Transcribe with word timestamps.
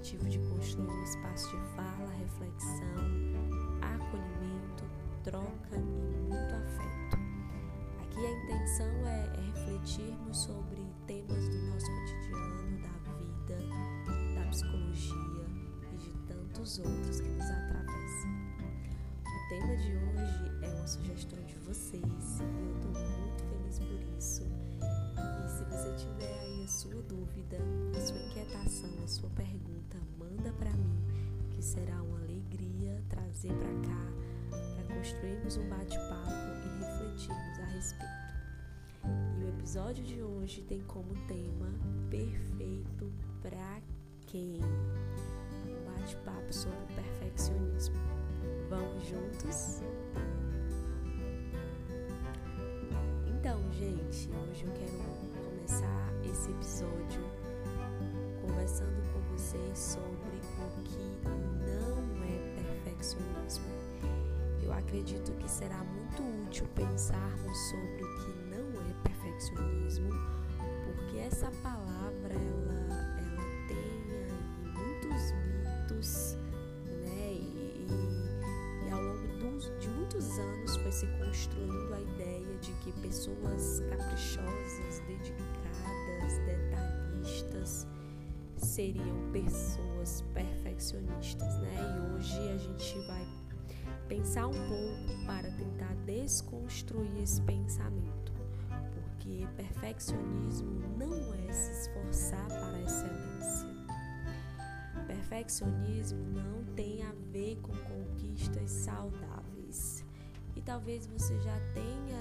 objetivo 0.00 0.28
de 0.30 0.38
construir 0.38 0.88
um 0.88 1.04
espaço 1.04 1.50
de 1.50 1.62
fala, 1.76 2.10
reflexão, 2.18 2.96
acolhimento, 3.82 4.84
troca 5.22 5.76
e 5.76 5.78
muito 5.78 6.54
afeto. 6.54 7.18
Aqui 8.00 8.18
a 8.18 8.30
intenção 8.30 8.88
é, 9.06 9.30
é 9.36 9.40
refletirmos 9.40 10.38
sobre 10.38 10.80
temas 11.06 11.48
do 11.50 11.58
nosso 11.66 11.86
cotidiano, 11.86 12.78
da 12.80 13.12
vida, 13.18 13.58
da 14.36 14.48
psicologia 14.48 15.46
e 15.92 15.96
de 15.98 16.12
tantos 16.26 16.78
outros 16.78 17.20
que 17.20 17.28
nos 17.28 17.50
atravessam. 17.50 18.30
O 19.26 19.48
tema 19.50 19.76
de 19.76 19.92
hoje 19.96 20.64
é 20.64 20.68
uma 20.78 20.86
sugestão 20.86 21.38
de 21.44 21.56
vocês 21.58 22.02
e 22.02 22.64
eu 22.64 22.74
estou 22.74 22.92
muito 22.92 23.44
feliz 23.50 23.78
por 23.78 24.16
isso. 24.18 24.46
E 24.80 25.48
se 25.50 25.64
você 25.64 25.92
sua 29.10 29.28
pergunta, 29.30 29.98
manda 30.16 30.52
para 30.52 30.70
mim, 30.70 31.02
que 31.50 31.60
será 31.60 32.00
uma 32.00 32.20
alegria 32.20 33.02
trazer 33.08 33.52
para 33.54 33.88
cá 33.88 34.06
para 34.50 34.94
construirmos 34.94 35.56
um 35.56 35.68
bate-papo 35.68 36.30
e 36.30 36.78
refletirmos 36.78 37.58
a 37.58 37.64
respeito. 37.64 38.04
E 39.36 39.44
o 39.44 39.48
episódio 39.48 40.04
de 40.04 40.22
hoje 40.22 40.62
tem 40.62 40.80
como 40.82 41.12
tema 41.26 41.74
Perfeito 42.08 43.12
para 43.42 43.82
quem? 44.28 44.60
Um 45.66 45.84
bate-papo 45.86 46.52
sobre 46.52 46.78
perfeccionismo. 46.94 47.96
Vamos 48.68 49.04
juntos? 49.08 49.82
Então, 53.26 53.60
gente, 53.72 54.30
hoje 54.30 54.64
eu 54.64 54.72
quero 54.72 55.44
começar 55.44 56.12
esse 56.22 56.52
episódio 56.52 57.39
conversando 58.50 59.00
com 59.12 59.20
vocês 59.32 59.78
sobre 59.78 60.36
o 60.58 60.82
que 60.82 60.98
não 61.64 62.24
é 62.24 62.62
perfeccionismo. 62.84 63.64
Eu 64.60 64.72
acredito 64.72 65.32
que 65.38 65.48
será 65.48 65.78
muito 65.84 66.22
útil 66.42 66.66
pensarmos 66.74 67.56
sobre 67.70 68.02
o 68.02 68.16
que 68.18 68.50
não 68.50 68.80
é 68.90 68.94
perfeccionismo, 69.04 70.10
porque 70.84 71.18
essa 71.18 71.50
palavra 71.62 72.34
ela, 72.34 73.18
ela 73.20 73.44
tem 73.68 74.74
muitos 74.74 75.32
mitos, 75.32 76.36
né? 77.04 77.32
E, 77.32 77.86
e, 77.88 78.86
e 78.86 78.90
ao 78.90 79.00
longo 79.00 79.78
de 79.78 79.88
muitos 79.90 80.38
anos 80.38 80.76
foi 80.76 80.92
se 80.92 81.06
construindo 81.06 81.94
a 81.94 82.00
ideia 82.00 82.56
de 82.60 82.72
que 82.82 82.92
pessoas 83.00 83.80
caprichosas, 83.88 85.00
dedicadas, 85.06 86.38
detalhistas 86.46 87.86
seriam 88.60 89.30
pessoas 89.32 90.22
perfeccionistas, 90.34 91.58
né? 91.58 91.74
E 91.76 92.14
hoje 92.14 92.48
a 92.48 92.56
gente 92.56 92.98
vai 93.06 93.26
pensar 94.08 94.46
um 94.46 94.52
pouco 94.52 95.26
para 95.26 95.50
tentar 95.52 95.94
desconstruir 96.04 97.22
esse 97.22 97.40
pensamento, 97.42 98.32
porque 98.92 99.46
perfeccionismo 99.56 100.80
não 100.98 101.34
é 101.34 101.52
se 101.52 101.72
esforçar 101.82 102.46
para 102.48 102.76
a 102.76 102.82
excelência. 102.82 103.68
Perfeccionismo 105.06 106.24
não 106.32 106.64
tem 106.74 107.02
a 107.02 107.12
ver 107.32 107.56
com 107.62 107.72
conquistas 107.72 108.70
saudáveis. 108.70 110.04
E 110.56 110.60
talvez 110.60 111.06
você 111.06 111.38
já 111.40 111.58
tenha 111.72 112.20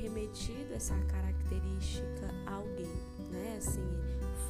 remetido 0.00 0.72
essa 0.74 0.98
característica 1.04 2.28
a 2.46 2.54
alguém, 2.54 2.94
né? 3.30 3.56
Assim, 3.58 3.86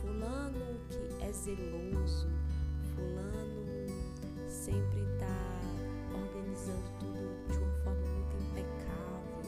fulano 0.00 0.71
que 0.88 1.24
é 1.24 1.32
zeloso, 1.32 2.28
fulano 2.94 3.62
sempre 4.48 5.00
está 5.14 5.60
organizando 6.14 6.84
tudo 6.98 7.48
de 7.48 7.58
uma 7.58 7.72
forma 7.84 8.06
muito 8.08 8.36
impecável, 8.36 9.42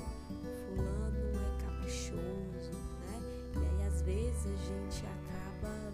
fulano 0.66 1.36
é 1.36 1.62
caprichoso, 1.62 2.72
né? 3.00 3.22
E 3.54 3.58
aí 3.58 3.86
às 3.86 4.02
vezes 4.02 4.46
a 4.46 4.56
gente 4.56 5.06
acaba 5.06 5.92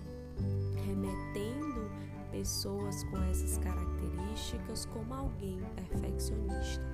remetendo 0.87 1.91
pessoas 2.31 3.03
com 3.05 3.19
essas 3.25 3.59
características 3.59 4.87
como 4.87 5.13
alguém 5.13 5.61
perfeccionista. 5.75 6.85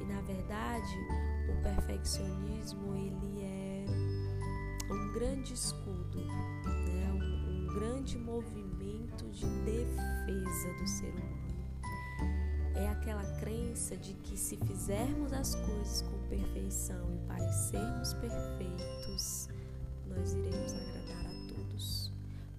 E 0.00 0.04
na 0.04 0.20
verdade, 0.22 0.96
o 1.48 1.62
perfeccionismo 1.62 2.94
ele 2.94 3.42
é 3.42 3.84
um 4.90 5.12
grande 5.12 5.52
escudo? 5.52 6.26
Grande 7.74 8.18
movimento 8.18 9.28
de 9.30 9.46
defesa 9.64 10.72
do 10.78 10.86
ser 10.86 11.10
humano. 11.10 11.40
É 12.74 12.88
aquela 12.88 13.24
crença 13.38 13.96
de 13.96 14.14
que 14.14 14.36
se 14.36 14.56
fizermos 14.56 15.32
as 15.32 15.54
coisas 15.54 16.02
com 16.02 16.18
perfeição 16.28 17.12
e 17.14 17.18
parecermos 17.26 18.14
perfeitos, 18.14 19.48
nós 20.06 20.32
iremos 20.32 20.72
agradar 20.72 21.26
a 21.26 21.54
todos. 21.54 22.12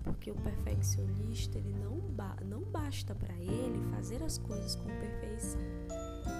Porque 0.03 0.31
o 0.31 0.35
perfeccionista, 0.35 1.57
ele 1.57 1.73
não, 1.73 1.99
ba 1.99 2.37
não 2.45 2.61
basta 2.61 3.13
para 3.15 3.33
ele 3.35 3.81
fazer 3.91 4.23
as 4.23 4.37
coisas 4.37 4.75
com 4.75 4.85
perfeição. 4.85 5.61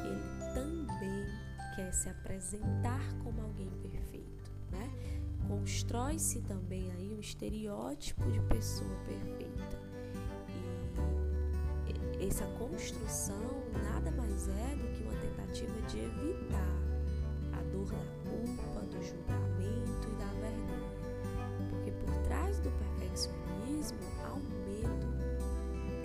Ele 0.05 0.53
também 0.53 1.25
quer 1.75 1.91
se 1.93 2.09
apresentar 2.09 3.01
como 3.23 3.41
alguém 3.41 3.69
perfeito, 3.81 4.51
né? 4.71 4.89
Constrói-se 5.51 6.39
também 6.43 6.89
aí 6.93 7.11
um 7.11 7.19
estereótipo 7.19 8.23
de 8.31 8.39
pessoa 8.43 8.95
perfeita. 9.05 9.81
E 12.19 12.25
essa 12.25 12.45
construção 12.57 13.61
nada 13.83 14.11
mais 14.11 14.47
é 14.47 14.75
do 14.77 14.87
que 14.95 15.03
uma 15.03 15.13
tentativa 15.15 15.81
de 15.89 15.99
evitar 15.99 16.73
a 17.51 17.61
dor 17.63 17.85
da 17.85 17.97
culpa, 18.23 18.79
do 18.85 19.03
julgamento 19.03 20.07
e 20.07 20.15
da 20.15 20.31
vergonha. 20.39 21.69
Porque 21.69 21.91
por 21.91 22.15
trás 22.23 22.57
do 22.59 22.71
perfeccionismo 22.71 23.99
há 24.23 24.33
um 24.33 24.39
medo 24.69 25.07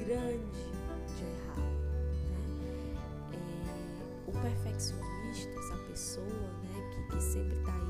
grande 0.05 0.73
de 1.15 1.25
errar. 1.25 1.61
Né? 2.33 2.97
É, 3.33 4.29
o 4.29 4.33
perfeccionista, 4.33 5.57
essa 5.57 5.77
pessoa 5.87 6.51
né, 6.65 6.91
que, 6.93 7.15
que 7.15 7.23
sempre 7.23 7.57
está 7.59 7.86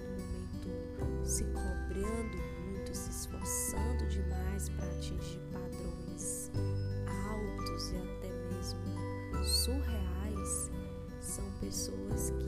todo 0.00 0.22
momento 0.22 1.24
se 1.24 1.44
cobrando 1.44 2.38
muito, 2.64 2.94
se 2.94 3.10
esforçando 3.10 4.06
demais 4.08 4.68
para 4.70 4.86
atingir 4.92 5.40
padrões 5.52 6.50
altos 7.28 7.92
e 7.92 7.96
até 7.96 8.32
mesmo 8.54 9.44
surreais, 9.44 10.70
são 11.20 11.44
pessoas 11.60 12.30
que, 12.30 12.44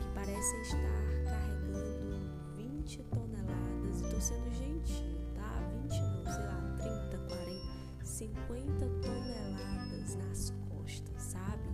que 0.00 0.08
parecem 0.14 0.62
estar 0.62 1.24
carregando 1.24 2.32
20 2.56 3.02
toneladas, 3.04 4.02
estou 4.02 4.20
sendo 4.20 4.50
gentil, 4.54 5.20
tá? 5.34 5.60
20 5.82 6.00
não, 6.00 6.32
sei 6.32 6.44
lá, 6.44 6.76
30, 6.78 7.18
40, 7.28 8.04
50 8.04 8.86
toneladas 9.02 10.16
nas 10.16 10.54
costas, 10.68 11.22
sabe? 11.22 11.68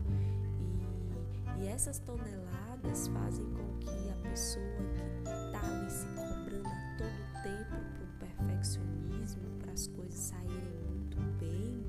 E, 1.58 1.62
e 1.62 1.68
essas 1.68 1.98
toneladas 2.00 3.08
fazem 3.08 3.46
com 3.52 3.67
pessoa 4.38 4.64
que 5.24 5.30
está 5.32 5.58
ali 5.66 5.90
se 5.90 6.06
cobrando 6.14 6.68
a 6.68 6.96
todo 6.96 7.42
tempo 7.42 7.76
por 7.98 8.06
perfeccionismo, 8.20 9.58
para 9.58 9.72
as 9.72 9.88
coisas 9.88 10.14
saírem 10.14 10.78
muito 10.86 11.20
bem, 11.40 11.84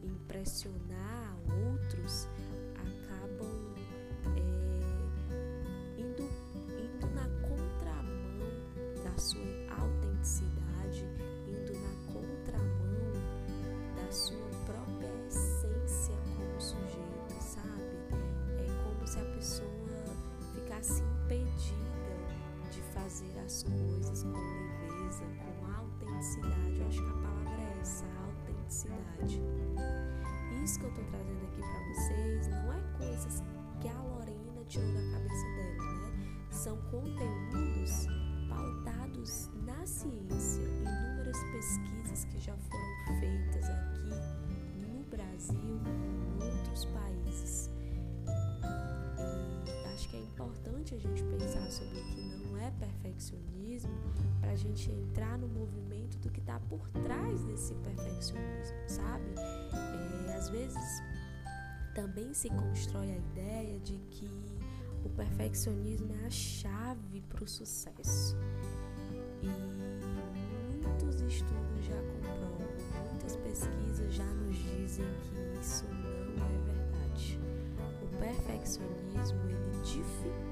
impressionar 0.00 0.89
fazer 22.90 23.38
as 23.44 23.62
coisas 23.62 24.22
com 24.22 24.32
leveza, 24.32 25.24
com 25.24 25.66
autenticidade. 25.66 26.78
Eu 26.78 26.86
acho 26.86 27.02
que 27.02 27.08
a 27.08 27.14
palavra 27.14 27.62
é 27.62 27.78
essa, 27.80 28.04
autenticidade. 28.26 29.42
Isso 30.62 30.78
que 30.78 30.84
eu 30.84 30.94
tô 30.94 31.02
trazendo 31.04 31.44
aqui 31.46 31.60
para 31.60 31.88
vocês 31.88 32.48
não 32.48 32.72
é 32.72 32.80
coisas 32.98 33.42
que 33.80 33.88
a 33.88 34.02
Lorena 34.02 34.64
tirou 34.66 34.92
da 34.92 35.12
cabeça 35.12 35.44
dela, 35.56 35.92
né? 35.92 36.48
São 36.50 36.76
conteúdos 36.90 38.06
pautados 38.48 39.50
na 39.64 39.86
ciência, 39.86 40.62
inúmeras 40.62 41.38
pesquisas 41.52 42.24
que 42.24 42.38
já 42.38 42.56
foram 42.56 43.20
feitas 43.20 43.68
aqui 43.70 44.10
no 44.80 45.04
Brasil 45.04 45.56
em 45.56 46.44
outros 46.44 46.84
países. 46.86 47.70
E 49.66 49.94
acho 49.94 50.08
que 50.08 50.16
é 50.16 50.20
importante 50.20 50.94
a 50.94 50.98
gente 50.98 51.22
pensar 51.24 51.70
sobre 51.70 52.00
o 52.00 52.04
que 52.04 52.29
perfeccionismo 53.10 53.92
para 54.40 54.52
a 54.52 54.56
gente 54.56 54.90
entrar 54.90 55.36
no 55.38 55.48
movimento 55.48 56.16
do 56.18 56.30
que 56.30 56.40
está 56.40 56.58
por 56.60 56.88
trás 57.02 57.42
desse 57.44 57.74
perfeccionismo, 57.74 58.76
sabe? 58.86 59.24
É, 60.28 60.34
às 60.36 60.48
vezes 60.48 61.02
também 61.94 62.32
se 62.32 62.48
constrói 62.50 63.10
a 63.12 63.16
ideia 63.16 63.78
de 63.80 63.98
que 64.10 64.28
o 65.04 65.08
perfeccionismo 65.10 66.12
é 66.22 66.26
a 66.26 66.30
chave 66.30 67.22
para 67.28 67.44
o 67.44 67.48
sucesso. 67.48 68.36
E 69.42 69.46
muitos 70.86 71.20
estudos 71.20 71.84
já 71.84 72.00
comprovam, 72.02 72.68
muitas 73.10 73.36
pesquisas 73.36 74.14
já 74.14 74.24
nos 74.24 74.56
dizem 74.56 75.06
que 75.22 75.60
isso 75.60 75.84
não 75.86 76.46
é 76.46 76.58
verdade. 76.72 77.40
O 78.02 78.18
perfeccionismo 78.18 79.40
ele 79.48 79.82
dificulta 79.82 80.49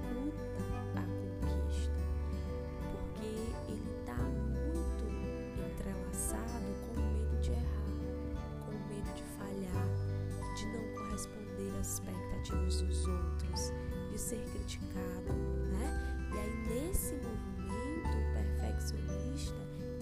né? 14.94 16.30
E 16.32 16.38
aí 16.38 16.52
nesse 16.68 17.14
movimento 17.14 18.16
perfeccionista, 18.32 19.56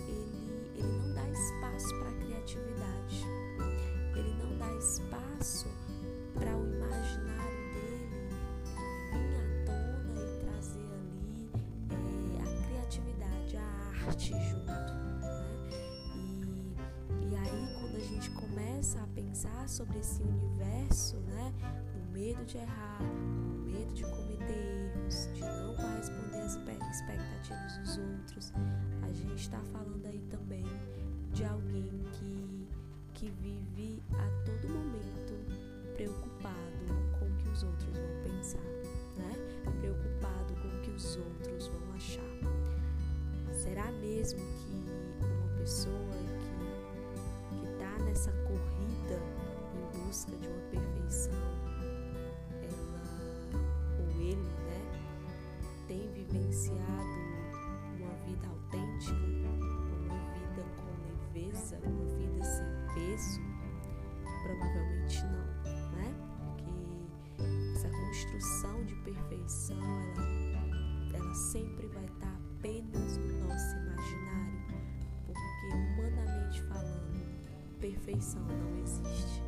ele, 0.09 0.73
ele 0.77 0.99
não 0.99 1.15
dá 1.15 1.29
espaço 1.31 1.89
para 1.99 2.09
a 2.09 2.15
criatividade, 2.15 3.27
ele 4.15 4.35
não 4.43 4.59
dá 4.59 4.73
espaço 4.75 5.69
para 6.35 6.57
o 6.57 6.67
imaginário 6.67 7.73
dele 7.73 8.29
vir 9.13 9.35
à 9.37 9.65
tona 9.67 10.21
e 10.21 10.41
trazer 10.45 10.89
ali 10.95 12.37
é, 12.37 12.43
a 12.43 12.67
criatividade, 12.67 13.57
a 13.57 14.07
arte 14.07 14.33
junto. 14.33 14.67
Né? 14.67 15.37
E, 16.15 17.27
e 17.31 17.37
aí 17.37 17.75
quando 17.81 17.97
a 17.97 18.01
gente 18.01 18.31
começa 18.31 19.01
a 19.01 19.07
pensar 19.09 19.69
sobre 19.69 19.99
esse 19.99 20.23
universo, 20.23 21.17
né? 21.21 21.53
O 22.17 22.19
medo 22.19 22.43
de 22.47 22.57
errar, 22.57 23.03
medo 23.67 23.93
de 23.93 24.03
cometer 24.05 24.95
erros, 24.97 25.29
de 25.35 25.43
não 25.43 25.75
corresponder 25.75 26.39
às 26.39 26.55
expectativas 26.97 27.77
dos 27.77 27.99
outros, 27.99 28.53
a 29.03 29.13
gente 29.13 29.35
está 29.35 29.61
falando 29.71 30.07
aí 30.07 30.19
também 30.31 30.65
de 31.35 31.45
alguém 31.45 31.91
que, 32.13 32.69
que 33.13 33.31
vive 33.33 34.03
a 34.15 34.45
todo 34.47 34.67
momento 34.67 35.35
preocupado 35.95 36.87
com 37.19 37.27
o 37.27 37.37
que 37.37 37.51
os 37.51 37.63
outros 37.63 37.99
vão 37.99 38.23
pensar, 38.23 38.65
né? 39.19 39.35
Preocupado 39.83 40.55
com 40.55 40.69
o 40.69 40.81
que 40.81 40.93
os 40.93 41.17
outros 41.17 41.67
vão 41.67 41.93
achar. 41.97 43.53
Será 43.53 43.93
mesmo 43.93 44.41
que 44.41 45.27
uma 45.27 45.59
pessoa 45.59 46.17
que 47.51 47.73
está 47.73 48.05
nessa 48.05 48.33
corrida 48.33 49.21
em 49.75 49.99
busca 49.99 50.35
de 50.39 50.49
uma 50.49 50.61
perfeição 50.71 51.66
vivenciado 56.27 57.17
uma 57.99 58.15
vida 58.27 58.49
autêntica, 58.49 59.15
uma 60.05 60.19
vida 60.33 60.65
com 60.77 61.35
leveza, 61.35 61.79
uma 61.85 62.05
vida 62.17 62.45
sem 62.45 62.67
peso? 62.95 63.41
Provavelmente 64.43 65.23
não, 65.25 65.47
né? 65.93 66.15
Porque 67.39 67.73
essa 67.75 67.89
construção 67.89 68.85
de 68.85 68.95
perfeição, 68.97 69.81
ela, 69.83 71.19
ela 71.19 71.35
sempre 71.35 71.87
vai 71.89 72.05
estar 72.05 72.35
apenas 72.59 73.19
no 73.19 73.49
nosso 73.49 73.77
imaginário, 73.77 74.61
porque 75.27 75.75
humanamente 75.75 76.63
falando, 76.65 77.79
perfeição 77.81 78.43
não 78.43 78.79
existe, 78.79 79.41
né? 79.41 79.46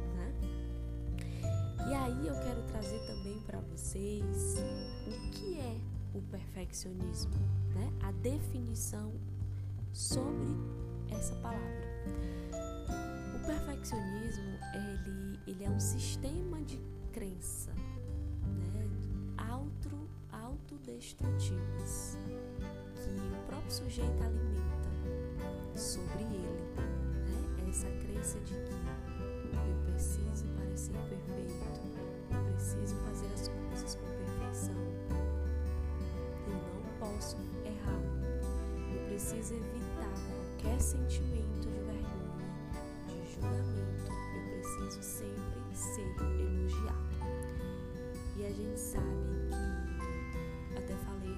E 1.88 1.94
aí 1.94 2.26
eu 2.26 2.34
quero 2.40 2.62
trazer 2.64 2.98
também 3.06 3.40
para 3.46 3.60
vocês 3.60 4.56
o 5.06 5.30
que 5.30 5.58
é 5.58 5.80
o 6.14 6.20
perfeccionismo, 6.20 7.32
né? 7.74 7.90
A 8.02 8.12
definição 8.12 9.10
sobre 9.94 10.48
essa 11.10 11.34
palavra. 11.36 11.88
O 13.34 13.46
perfeccionismo 13.46 14.58
ele, 14.74 15.40
ele 15.46 15.64
é 15.64 15.70
um 15.70 15.80
sistema 15.80 16.60
de 16.62 16.78
crença, 17.10 17.72
né? 17.72 18.86
Auto, 19.38 20.08
autodestrutivas 20.30 22.18
que 22.96 23.08
o 23.08 23.46
próprio 23.46 23.72
sujeito 23.72 24.22
alimenta 24.22 24.90
sobre 25.74 26.22
ele, 26.22 26.74
né? 26.76 27.66
Essa 27.70 27.88
crença 28.02 28.38
de 28.40 28.52
que 28.52 28.72
eu 29.54 29.84
preciso 29.86 30.46
parecer 30.56 30.92
perfeito, 31.08 31.52
eu 31.52 31.77
preciso 32.58 32.96
fazer 32.96 33.26
as 33.34 33.46
coisas 33.46 33.94
com 33.94 34.06
perfeição 34.16 34.74
posso 36.98 37.36
errar. 37.64 38.00
Eu 38.92 38.98
preciso 39.06 39.54
evitar 39.54 40.12
qualquer 40.26 40.80
sentimento 40.80 41.60
de 41.60 41.68
vergonha, 41.68 42.50
de 43.06 43.32
julgamento. 43.32 44.10
Eu 44.34 44.50
preciso 44.50 45.00
sempre 45.00 45.76
ser 45.76 46.16
elogiado. 46.20 46.98
E 48.36 48.44
a 48.44 48.50
gente 48.50 48.80
sabe 48.80 49.04
que, 50.68 50.76
até 50.76 50.96
falei 50.96 51.36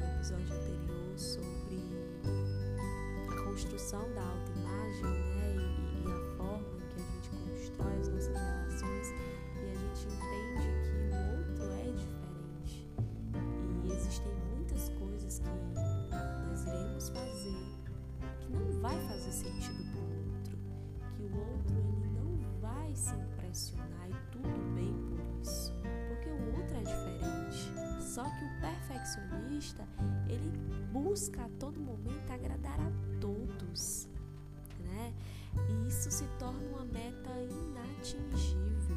no 0.00 0.16
episódio 0.16 0.54
anterior 0.54 1.18
sobre 1.18 1.82
a 3.28 3.42
construção 3.44 4.10
da 4.14 4.22
autoimagem, 4.22 5.04
né? 5.04 5.31
Outro 21.42 21.76
ele 21.76 22.06
não 22.14 22.60
vai 22.60 22.94
se 22.94 23.14
impressionar 23.14 24.08
e 24.08 24.30
tudo 24.30 24.74
bem 24.74 24.94
por 25.08 25.42
isso, 25.42 25.72
porque 26.08 26.28
o 26.30 26.56
outro 26.56 26.76
é 26.76 26.82
diferente. 26.82 28.02
Só 28.02 28.24
que 28.24 28.44
o 28.44 28.60
perfeccionista 28.60 29.86
ele 30.28 30.52
busca 30.92 31.44
a 31.44 31.48
todo 31.58 31.80
momento 31.80 32.30
agradar 32.30 32.78
a 32.80 32.92
todos, 33.20 34.08
né? 34.80 35.14
E 35.68 35.88
isso 35.88 36.10
se 36.10 36.24
torna 36.38 36.60
uma 36.68 36.84
meta 36.84 37.30
inatingível. 37.40 38.96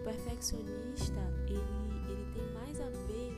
O 0.00 0.04
perfeccionista 0.04 1.20
ele, 1.46 2.10
ele 2.10 2.32
tem 2.34 2.52
mais 2.54 2.80
a 2.80 2.90
ver 3.06 3.32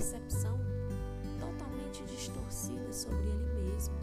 percepção 0.00 0.58
totalmente 1.38 2.02
distorcida 2.04 2.92
sobre 2.92 3.28
ele 3.28 3.70
mesmo. 3.70 3.94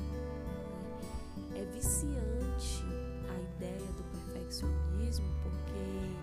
É 1.57 1.65
viciante 1.73 2.85
a 3.27 3.55
ideia 3.55 3.91
do 3.93 4.03
perfeccionismo, 4.11 5.25
porque 5.41 6.13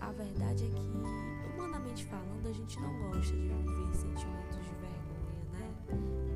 a 0.00 0.12
verdade 0.12 0.66
é 0.66 0.68
que, 0.68 1.52
humanamente 1.52 2.06
falando, 2.06 2.46
a 2.46 2.52
gente 2.52 2.78
não 2.78 3.10
gosta 3.10 3.34
de 3.34 3.48
viver 3.48 3.94
sentimentos 3.96 4.58
de 4.62 4.74
vergonha, 4.78 5.44
né? 5.52 5.74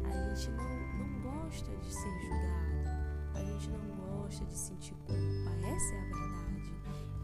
A 0.04 0.34
gente 0.34 0.50
não, 0.50 0.98
não 0.98 1.44
gosta 1.44 1.70
de 1.76 1.94
ser 1.94 2.10
julgado, 2.20 2.88
a 3.34 3.44
gente 3.44 3.70
não 3.70 3.96
gosta 3.96 4.44
de 4.46 4.58
sentir 4.58 4.94
culpa, 5.06 5.66
essa 5.76 5.94
é 5.94 6.00
a 6.00 6.04
verdade. 6.04 6.74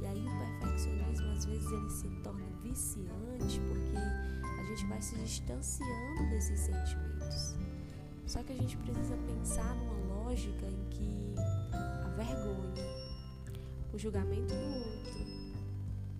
E 0.01 0.07
aí 0.07 0.25
o 0.25 0.61
perfeccionismo 0.61 1.33
às 1.33 1.45
vezes 1.45 1.73
ele 1.73 1.91
se 1.91 2.09
torna 2.23 2.47
viciante 2.63 3.61
porque 3.67 4.61
a 4.61 4.63
gente 4.63 4.87
vai 4.87 5.03
se 5.03 5.17
distanciando 5.17 6.31
desses 6.31 6.61
sentimentos. 6.61 7.57
Só 8.27 8.43
que 8.45 8.53
a 8.53 8.57
gente 8.57 8.77
precisa 8.77 9.17
pensar 9.27 9.75
numa 9.75 10.04
lógica 10.25 10.67
em 10.67 10.85
que 10.91 11.35
a 11.73 12.09
vergonha, 12.17 12.85
o 13.93 13.99
julgamento 13.99 14.55
do 14.55 14.79
outro 14.79 15.05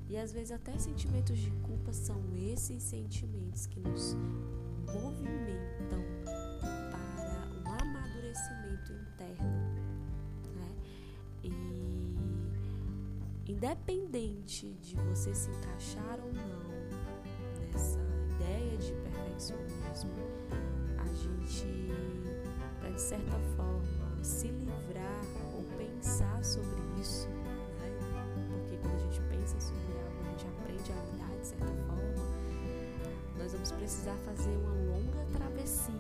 e 0.09 0.17
às 0.17 0.31
vezes 0.31 0.53
até 0.53 0.77
sentimentos 0.79 1.39
de 1.39 1.51
culpa 1.63 1.93
são 1.93 2.21
esses 2.37 2.83
sentimentos 2.83 3.67
que 3.67 3.81
nos 3.81 4.15
movimentam 4.93 6.05
para 6.91 7.49
um 7.51 7.67
amadurecimento 7.83 8.93
interno. 8.93 9.73
Né? 10.55 10.77
E 11.43 11.51
independente 13.51 14.75
de 14.83 14.97
você 14.97 15.35
se 15.35 15.51
encaixar 15.51 16.21
ou 16.21 16.33
não 16.33 16.75
nessa 17.73 17.99
ideia 18.35 18.77
de 18.77 18.93
perfeccionismo, 18.93 20.13
a 20.99 21.07
gente, 21.07 21.67
para 22.85 22.93
de 22.93 23.01
certa 23.01 23.39
forma 23.57 24.23
se 24.23 24.49
livrar 24.49 25.25
ou 25.55 25.65
pensar 25.79 26.45
sobre 26.45 26.83
isso, 27.01 27.29
né? 27.29 27.99
Porque 28.53 28.77
quando 28.77 28.95
a 28.95 28.99
gente 28.99 29.21
pensa 29.23 29.59
sobre 29.59 29.99
algo, 30.01 30.21
a 30.21 30.31
gente 30.31 30.47
aprende 30.47 30.93
a 30.93 30.97
lidar 31.13 31.41
de 31.41 31.47
certa 31.47 31.67
forma. 31.67 32.15
Nós 33.39 33.53
vamos 33.53 33.73
precisar 33.73 34.17
fazer 34.27 34.51
uma 34.51 34.75
longa 34.93 35.25
travessia 35.33 35.95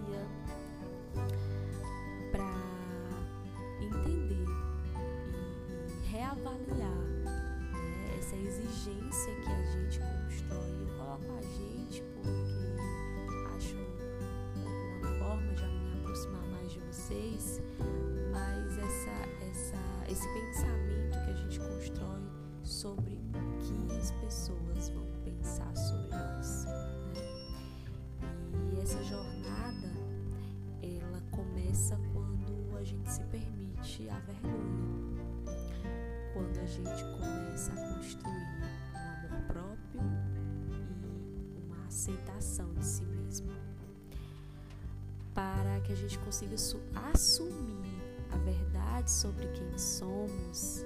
sobre 22.84 23.14
o 23.14 23.58
que 23.60 23.96
as 23.98 24.10
pessoas 24.10 24.90
vão 24.90 25.06
pensar 25.24 25.74
sobre 25.74 26.10
nós. 26.10 26.66
Né? 26.66 28.34
E 28.74 28.78
essa 28.78 29.02
jornada 29.04 29.90
ela 30.82 31.18
começa 31.30 31.98
quando 32.12 32.76
a 32.76 32.84
gente 32.84 33.10
se 33.10 33.22
permite 33.22 34.06
a 34.10 34.18
vergonha, 34.18 35.24
quando 36.34 36.58
a 36.60 36.66
gente 36.66 37.02
começa 37.18 37.72
a 37.72 37.94
construir 37.94 38.46
um 38.92 39.30
amor 39.32 39.42
próprio 39.48 40.02
e 40.68 41.64
uma 41.64 41.86
aceitação 41.86 42.70
de 42.74 42.84
si 42.84 43.04
mesmo, 43.06 43.50
para 45.32 45.80
que 45.80 45.92
a 45.94 45.96
gente 45.96 46.18
consiga 46.18 46.54
assumir 47.14 48.02
a 48.30 48.36
verdade 48.36 49.10
sobre 49.10 49.46
quem 49.48 49.78
somos, 49.78 50.84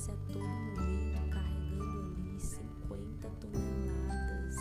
tivesse 0.00 0.10
a 0.10 0.16
todo 0.32 0.40
momento 0.40 1.30
carregando 1.30 2.16
ali 2.16 2.40
50 2.40 3.28
toneladas. 3.40 4.56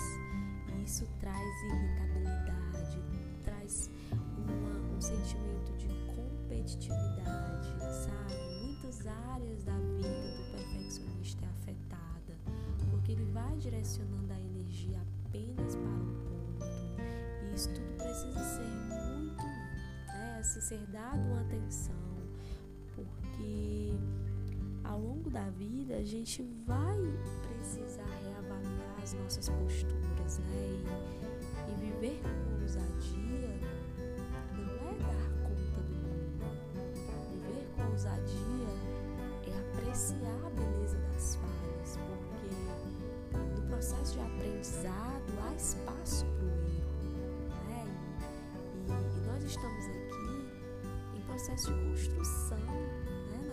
E 0.68 0.84
isso 0.84 1.08
traz 1.20 1.64
irritabilidade, 1.64 3.00
traz 3.44 3.90
uma, 4.38 4.96
um 4.96 5.02
sentimento 5.02 5.72
de 5.78 5.88
competitividade, 6.14 7.70
sabe? 7.80 8.66
Muitas 8.66 9.08
áreas 9.08 9.64
da 9.64 9.78
vida 9.78 10.38
do 10.38 10.52
perfeccionista 10.52 11.46
é 11.46 11.50
afetada, 11.50 12.36
porque 12.92 13.14
ele 13.14 13.26
vai 13.32 13.56
direcionando 13.58 14.34
a 14.34 14.40
energia 14.40 15.02
apenas 15.26 15.76
para 15.76 15.90
um 15.90 16.14
ponto. 16.26 16.66
E 17.46 17.56
isso 17.56 17.74
tudo 17.74 17.98
precisa 17.98 18.44
ser 18.44 18.68
muito, 18.68 19.44
né, 20.08 20.38
assim, 20.40 20.60
ser 20.62 20.86
dado 20.88 21.20
uma 21.20 21.42
atenção, 21.42 21.96
porque 22.96 23.94
ao 24.90 25.00
longo 25.00 25.30
da 25.30 25.48
vida 25.52 25.98
a 25.98 26.04
gente 26.04 26.42
vai 26.66 26.98
precisar 27.48 28.10
reavaliar 28.24 28.96
as 29.04 29.14
nossas 29.14 29.48
posturas, 29.48 30.40
né? 30.40 30.82
E, 31.68 31.72
e 31.72 31.76
viver 31.76 32.20
com 32.24 32.62
ousadia 32.62 33.60
não 34.56 34.90
é 34.90 34.94
dar 34.98 35.30
conta 35.44 35.82
do 35.82 35.94
mundo. 35.94 36.46
Viver 37.30 37.68
com 37.76 37.92
ousadia 37.92 38.70
é 39.48 39.60
apreciar 39.60 40.46
a 40.46 40.50
beleza 40.50 40.98
das 41.14 41.36
falhas, 41.36 42.00
porque 42.08 43.62
no 43.62 43.68
processo 43.68 44.14
de 44.16 44.22
aprendizado 44.22 45.34
há 45.44 45.56
espaço 45.56 46.26
para 46.26 46.46
o 46.46 46.50
erro, 46.50 46.96
né? 47.68 47.86
E, 48.74 48.90
e, 48.90 49.28
nós 49.28 49.44
estamos 49.44 49.86
aqui 49.86 51.16
em 51.16 51.22
processo 51.28 51.72
de 51.74 51.90
construção 51.90 52.79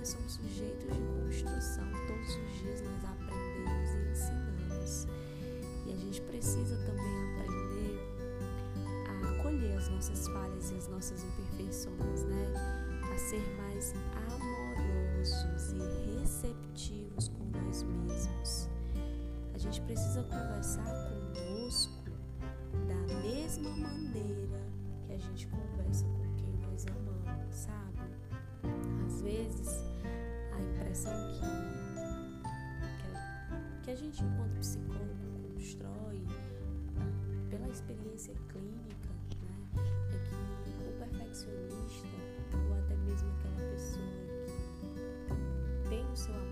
somos 0.06 0.34
sujeitos 0.34 0.84
de 0.84 1.02
construção. 1.02 1.84
Todos 2.06 2.36
os 2.36 2.58
dias 2.60 2.80
nós 2.82 3.04
aprendemos 3.04 3.90
e 3.90 4.10
ensinamos. 4.12 5.08
E 5.84 5.92
a 5.92 5.96
gente 5.96 6.20
precisa 6.22 6.76
também 6.86 7.34
aprender 7.34 7.98
a 9.08 9.30
acolher 9.30 9.76
as 9.76 9.88
nossas 9.88 10.28
falhas 10.28 10.70
e 10.70 10.74
as 10.76 10.88
nossas 10.88 11.24
imperfeições, 11.24 12.22
né? 12.22 12.52
A 13.12 13.18
ser 13.18 13.42
mais 13.56 13.94
amorosos 14.28 15.72
e 15.72 16.20
receptivos 16.20 17.28
com 17.28 17.44
nós 17.58 17.82
mesmos. 17.82 18.68
A 19.54 19.58
gente 19.58 19.80
precisa 19.80 20.22
conversar 20.22 20.84
conosco 20.84 22.04
da 22.86 23.14
mesma 23.22 23.70
maneira 23.70 24.62
que 25.04 25.14
a 25.14 25.18
gente 25.18 25.48
conversa 25.48 26.04
com 26.04 26.34
quem 26.36 26.52
nós 26.60 26.86
amamos, 26.86 27.54
sabe? 27.56 27.96
Às 29.06 29.22
vezes 29.22 29.75
impressão 30.96 31.12
que, 33.82 33.84
que, 33.84 33.90
a 33.90 33.94
gente, 33.94 34.24
enquanto 34.24 34.58
psicólogo, 34.58 35.04
constrói 35.52 36.24
pela 37.50 37.68
experiência 37.68 38.34
clínica 38.48 39.10
né, 39.42 39.52
é 40.10 40.18
que 40.24 40.34
o 40.88 40.92
perfeccionista, 40.98 42.08
ou 42.66 42.78
até 42.78 42.96
mesmo 42.96 43.30
aquela 43.32 43.70
pessoa 43.72 44.06
que 45.82 45.88
tem 45.90 46.10
o 46.10 46.16
seu 46.16 46.45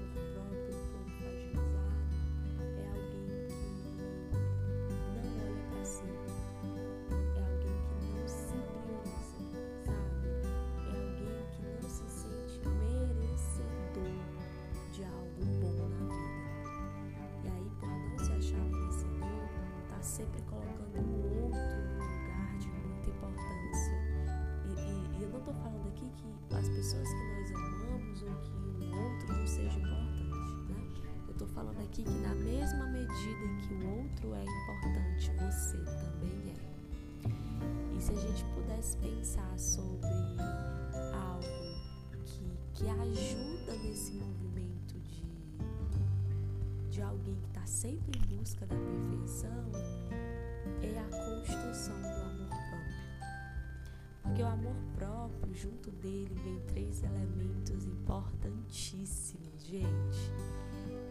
que 26.10 26.54
as 26.54 26.68
pessoas 26.68 27.08
que 27.08 27.14
nós 27.14 27.50
amamos 27.52 28.22
ou 28.22 28.34
que 28.42 28.84
o 28.84 28.96
outro 28.96 29.32
não 29.32 29.46
seja 29.46 29.78
importante, 29.78 30.68
né? 30.68 30.88
Eu 31.28 31.34
tô 31.34 31.46
falando 31.46 31.80
aqui 31.80 32.02
que 32.02 32.10
na 32.10 32.34
mesma 32.34 32.86
medida 32.86 33.44
em 33.44 33.56
que 33.58 33.74
o 33.74 34.00
outro 34.00 34.34
é 34.34 34.44
importante, 34.44 35.30
você 35.32 35.78
também 35.78 36.52
é. 36.52 37.96
E 37.96 38.00
se 38.00 38.12
a 38.12 38.16
gente 38.16 38.44
pudesse 38.54 38.96
pensar 38.98 39.58
sobre 39.58 40.06
algo 41.12 41.44
que, 42.24 42.58
que 42.74 42.88
ajuda 42.88 43.72
nesse 43.82 44.12
movimento 44.12 44.98
de, 45.00 45.24
de 46.90 47.02
alguém 47.02 47.36
que 47.36 47.48
está 47.48 47.66
sempre 47.66 48.18
em 48.18 48.36
busca 48.36 48.66
da 48.66 48.76
perfeição, 48.76 49.70
é 50.82 50.98
a 50.98 51.04
construção 51.04 52.00
do 52.00 52.06
amor. 52.06 52.33
Porque 54.34 54.42
o 54.42 54.48
amor 54.48 54.74
próprio, 54.96 55.54
junto 55.54 55.92
dele, 55.92 56.34
vem 56.42 56.58
três 56.66 57.04
elementos 57.04 57.86
importantíssimos, 57.86 59.64
gente. 59.64 60.32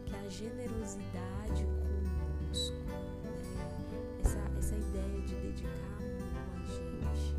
Que 0.06 0.13
é 0.13 0.20
a 0.20 0.30
generosidade 0.30 1.63
conosco, 1.63 2.75
né? 2.86 4.20
essa, 4.20 4.39
essa 4.58 4.75
ideia 4.75 5.22
de 5.22 5.36
dedicar 5.36 6.01
amor 6.01 6.53
a 6.53 6.65
gente, 6.68 7.34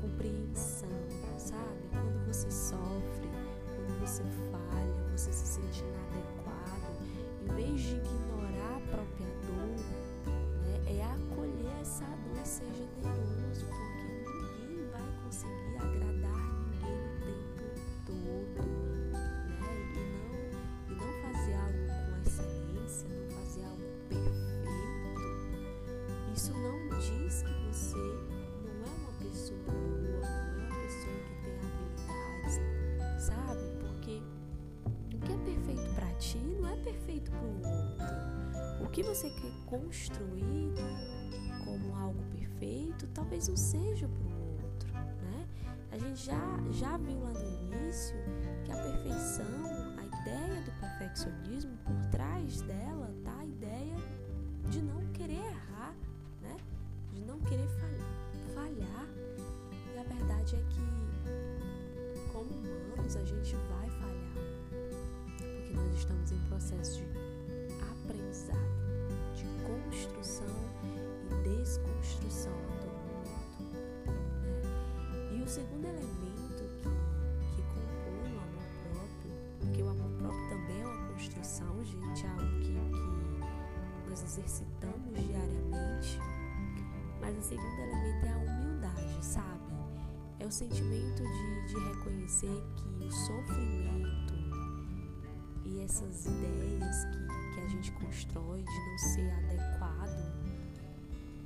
compreensão, 0.00 0.88
sabe? 1.36 1.82
Quando 1.90 2.26
você 2.26 2.50
sofre, 2.50 3.28
quando 3.76 4.00
você 4.00 4.22
falha, 4.50 4.94
você 5.14 5.30
se 5.34 5.46
sente 5.46 5.84
inadequado, 5.84 6.96
em 7.42 7.54
vez 7.56 7.80
de 7.82 7.96
ignorar 7.96 8.76
a 8.78 8.90
perfeito 36.86 37.32
para 37.32 37.42
o 37.42 37.56
outro. 37.56 38.84
O 38.84 38.88
que 38.88 39.02
você 39.02 39.28
quer 39.30 39.52
construir 39.66 40.72
como 41.64 41.96
algo 41.96 42.22
perfeito, 42.30 43.08
talvez 43.08 43.48
não 43.48 43.56
seja 43.56 44.06
para 44.06 44.22
o 44.22 44.62
outro, 44.62 44.92
né? 44.92 45.48
A 45.90 45.98
gente 45.98 46.24
já, 46.24 46.40
já 46.70 46.96
viu 46.96 47.18
lá 47.18 47.32
no 47.32 47.74
início 47.74 48.14
que 48.64 48.70
a 48.70 48.76
perfeição, 48.76 49.44
a 49.98 50.20
ideia 50.20 50.62
do 50.62 50.70
perfeccionismo, 50.80 51.76
por 51.78 52.10
trás 52.10 52.62
dela 52.62 53.12
tá 53.24 53.36
a 53.40 53.44
ideia 53.44 53.96
de 54.70 54.80
não 54.80 55.04
querer 55.12 55.44
errar, 55.44 55.92
né? 56.40 56.56
De 57.12 57.20
não 57.22 57.40
querer 57.40 57.68
falhar. 58.54 59.06
E 59.92 59.98
a 59.98 60.04
verdade 60.04 60.54
é 60.54 60.62
que, 60.70 62.32
como 62.32 62.50
humanos, 62.50 63.16
a 63.16 63.24
gente 63.24 63.56
vai 63.56 63.75
falhar, 63.75 63.75
estamos 65.96 66.30
em 66.30 66.38
processo 66.40 66.98
de 66.98 67.06
aprendizado, 67.82 68.58
de 69.34 69.44
construção 69.64 70.54
e 70.84 71.48
desconstrução 71.48 72.52
a 72.52 72.76
todo 72.82 72.98
momento. 73.08 73.56
Né? 74.06 75.38
E 75.38 75.42
o 75.42 75.48
segundo 75.48 75.86
elemento 75.86 76.64
que, 76.76 76.88
que 77.56 77.62
compõe 77.62 78.34
o 78.34 78.38
amor 78.38 78.68
próprio, 78.92 79.32
porque 79.58 79.82
o 79.82 79.88
amor 79.88 80.10
próprio 80.18 80.48
também 80.50 80.82
é 80.82 80.86
uma 80.86 81.08
construção, 81.08 81.84
gente, 81.84 82.26
é 82.26 82.28
algo 82.28 82.60
que, 82.60 82.74
que 84.02 84.10
nós 84.10 84.22
exercitamos 84.22 85.14
diariamente. 85.14 86.20
Mas 87.20 87.38
o 87.38 87.42
segundo 87.42 87.80
elemento 87.80 88.26
é 88.26 88.32
a 88.32 88.36
humildade, 88.36 89.24
sabe? 89.24 89.72
É 90.38 90.46
o 90.46 90.52
sentimento 90.52 91.22
de, 91.22 91.66
de 91.68 91.78
reconhecer 91.88 92.62
que 92.76 93.04
o 93.04 93.10
sofrimento 93.10 94.35
essas 95.80 96.26
ideias 96.26 97.04
que 97.04 97.26
que 97.56 97.62
a 97.62 97.68
gente 97.68 97.90
constrói 97.92 98.62
de 98.62 98.80
não 98.90 98.98
ser 98.98 99.30
adequado 99.30 100.32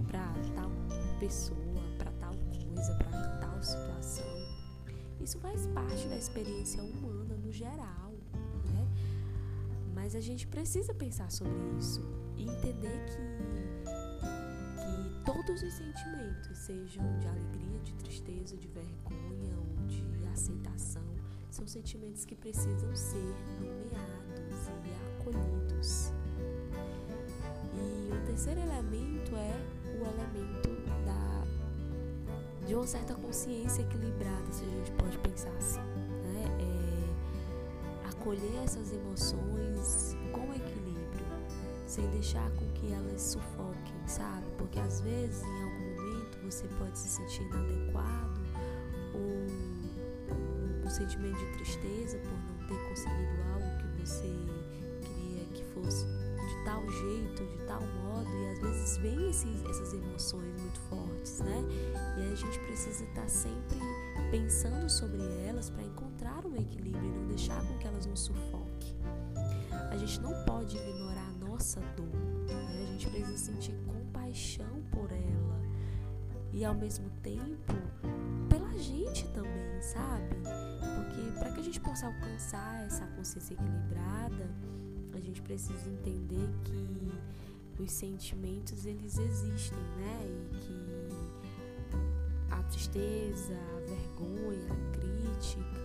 para 0.09 0.35
tal 0.57 0.71
pessoa, 1.21 1.83
para 1.97 2.11
tal 2.13 2.35
coisa, 2.35 2.95
para 2.95 3.39
tal 3.39 3.63
situação. 3.63 4.27
Isso 5.21 5.39
faz 5.39 5.69
parte 5.69 6.09
da 6.09 6.17
experiência 6.17 6.83
humana 6.83 7.37
no 7.37 7.53
geral, 7.53 8.13
né? 8.75 8.89
Mas 9.95 10.17
a 10.17 10.21
gente 10.21 10.49
precisa 10.49 10.93
pensar 10.93 11.31
sobre 11.31 11.55
isso 11.79 12.03
e 12.37 12.43
entender 12.43 13.05
que, 13.07 13.21
que 14.81 15.25
todos 15.25 15.63
os 15.63 15.73
sentimentos, 15.75 16.59
sejam 16.59 17.19
de 17.21 17.29
alegria, 17.29 17.79
de 17.85 17.95
tristeza, 17.95 18.57
de 18.57 18.67
vergonha 18.67 19.57
ou 19.57 19.87
de 19.87 20.27
aceitação, 20.33 21.05
são 21.51 21.69
sentimentos 21.69 22.25
que 22.25 22.35
precisam 22.35 22.97
ser 22.97 23.35
nomeados 23.61 24.20
terceiro 28.31 28.61
elemento 28.61 29.35
é 29.35 29.61
o 29.87 30.05
elemento 30.05 30.69
da 31.05 31.45
de 32.65 32.75
uma 32.77 32.87
certa 32.87 33.13
consciência 33.15 33.83
equilibrada, 33.83 34.53
se 34.53 34.63
a 34.63 34.69
gente 34.69 34.93
pode 34.93 35.19
pensar 35.19 35.51
assim, 35.59 35.81
né? 35.81 36.45
É 36.61 38.09
acolher 38.09 38.63
essas 38.63 38.93
emoções 38.93 40.17
com 40.31 40.55
equilíbrio, 40.55 41.27
sem 41.87 42.07
deixar 42.11 42.49
com 42.53 42.71
que 42.73 42.93
elas 42.93 43.21
sufoquem, 43.21 44.07
sabe? 44.07 44.47
Porque 44.57 44.79
às 44.79 45.01
vezes, 45.01 45.43
em 45.43 45.63
algum 45.65 45.97
momento, 45.97 46.39
você 46.45 46.69
pode 46.79 46.97
se 46.97 47.09
sentir 47.09 47.43
inadequado 47.43 48.41
ou 49.13 50.87
um 50.87 50.89
sentimento 50.89 51.37
de 51.37 51.53
tristeza 51.55 52.19
por 52.19 52.31
não 52.31 52.69
ter 52.69 52.89
conseguido 52.89 53.43
algo 53.55 53.79
que 53.79 54.07
você 54.07 54.60
tal 56.71 56.89
jeito, 56.89 57.45
de 57.45 57.59
tal 57.67 57.81
modo, 57.81 58.31
e 58.31 58.47
às 58.53 58.59
vezes 58.61 58.97
vem 58.99 59.29
esses, 59.29 59.65
essas 59.65 59.93
emoções 59.93 60.55
muito 60.61 60.79
fortes, 60.89 61.41
né? 61.41 61.65
E 62.17 62.33
a 62.33 62.35
gente 62.37 62.61
precisa 62.61 63.03
estar 63.03 63.29
sempre 63.29 63.79
pensando 64.31 64.89
sobre 64.89 65.21
elas 65.45 65.69
para 65.69 65.83
encontrar 65.83 66.47
um 66.47 66.55
equilíbrio 66.55 67.05
e 67.05 67.19
não 67.19 67.27
deixar 67.27 67.61
com 67.67 67.77
que 67.79 67.89
elas 67.89 68.07
nos 68.07 68.21
sufoquem. 68.21 68.95
A 69.91 69.97
gente 69.97 70.21
não 70.21 70.33
pode 70.45 70.77
ignorar 70.77 71.29
a 71.29 71.45
nossa 71.45 71.81
dor, 71.97 72.07
né? 72.47 72.85
a 72.85 72.93
gente 72.93 73.11
precisa 73.11 73.37
sentir 73.37 73.75
compaixão 73.85 74.81
por 74.93 75.11
ela 75.11 75.61
e 76.53 76.65
ao 76.65 76.75
mesmo 76.75 77.11
tempo 77.21 77.75
pela 78.49 78.73
gente 78.79 79.27
também, 79.29 79.83
sabe? 79.83 80.37
Porque 80.95 81.33
para 81.37 81.51
que 81.51 81.61
a 81.61 81.65
gente 81.65 81.81
possa 81.81 82.07
alcançar 82.07 82.87
essa 82.87 83.05
consciência 83.09 83.55
equilibrada, 83.55 84.49
a 85.21 85.23
gente 85.23 85.43
precisa 85.43 85.87
entender 85.91 86.49
que 86.65 87.83
os 87.83 87.93
sentimentos 87.93 88.87
eles 88.87 89.19
existem, 89.19 89.79
né? 89.99 90.27
E 90.27 90.57
que 90.57 90.89
a 92.51 92.63
tristeza, 92.65 93.55
a 93.55 93.81
vergonha, 93.81 94.73
a 94.73 94.77
crítica, 94.97 95.81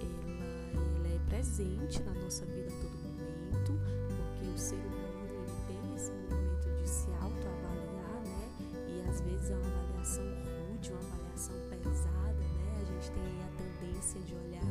ela, 0.00 0.96
ela 0.96 1.08
é 1.08 1.18
presente 1.28 2.02
na 2.02 2.14
nossa 2.14 2.46
vida 2.46 2.68
a 2.68 2.80
todo 2.80 2.96
momento, 3.02 3.78
porque 4.16 4.46
o 4.46 4.58
ser 4.58 4.76
humano 4.76 5.44
ele 5.44 5.66
tem 5.66 5.94
esse 5.94 6.10
movimento 6.12 6.82
de 6.82 6.88
se 6.88 7.10
autoavaliar, 7.20 8.22
né? 8.24 8.48
E 8.88 9.10
às 9.10 9.20
vezes 9.20 9.50
é 9.50 9.56
uma 9.56 9.82
avaliação 9.82 10.24
rude, 10.24 10.90
uma 10.92 11.00
avaliação 11.00 11.54
pesada, 11.68 12.32
né? 12.32 12.80
A 12.80 12.84
gente 12.84 13.10
tem 13.12 13.42
a 13.42 13.48
tendência 13.58 14.20
de 14.22 14.34
olhar 14.34 14.64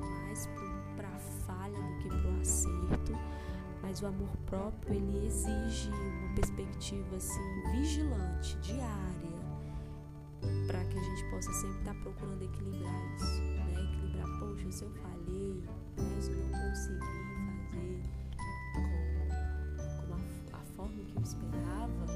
mais 0.00 0.46
para 0.46 0.69
falha 1.20 1.78
do 1.78 1.98
que 1.98 2.08
para 2.08 2.30
o 2.30 2.40
acerto 2.40 3.12
mas 3.90 4.02
o 4.02 4.06
amor 4.06 4.36
próprio 4.46 4.94
ele 4.94 5.26
exige 5.26 5.90
uma 5.90 6.34
perspectiva 6.34 7.16
assim 7.16 7.62
vigilante, 7.72 8.56
diária, 8.58 9.40
para 10.66 10.84
que 10.84 10.98
a 10.98 11.02
gente 11.02 11.24
possa 11.30 11.52
sempre 11.54 11.78
estar 11.78 11.94
tá 11.94 12.00
procurando 12.00 12.42
equilibrar 12.42 13.16
isso, 13.16 13.42
né? 13.42 13.82
Equilibrar, 13.82 14.38
poxa, 14.38 14.70
se 14.70 14.84
eu 14.84 14.90
falhei, 14.90 15.64
se 16.20 16.30
eu 16.30 16.36
não 16.36 16.50
consegui 16.50 17.00
fazer 17.72 18.02
com, 18.76 20.06
com 20.06 20.14
a, 20.14 20.60
a 20.60 20.64
forma 20.76 21.04
que 21.04 21.16
eu 21.16 21.22
esperava, 21.22 22.06